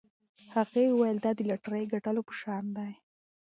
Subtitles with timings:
[0.55, 2.91] هغې وویل دا د لاټرۍ ګټلو په شان دی.